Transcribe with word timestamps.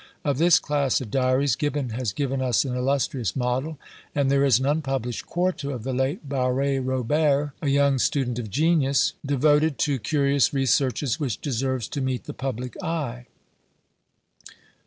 Of 0.25 0.39
this 0.39 0.57
class 0.57 0.99
of 0.99 1.11
diaries, 1.11 1.55
Gibbon 1.55 1.89
has 1.89 2.11
given 2.11 2.41
us 2.41 2.65
an 2.65 2.75
illustrious 2.75 3.35
model: 3.35 3.77
and 4.15 4.31
there 4.31 4.43
is 4.43 4.57
an 4.57 4.65
unpublished 4.65 5.27
quarto 5.27 5.69
of 5.69 5.83
the 5.83 5.93
late 5.93 6.27
Barré 6.27 6.81
Roberts, 6.83 7.51
a 7.61 7.67
young 7.67 7.99
student 7.99 8.39
of 8.39 8.49
genius, 8.49 9.13
devoted 9.23 9.77
to 9.77 9.99
curious 9.99 10.55
researches, 10.55 11.19
which 11.19 11.39
deserves 11.39 11.87
to 11.89 12.01
meet 12.01 12.23
the 12.23 12.33
public 12.33 12.81
eye. 12.81 13.27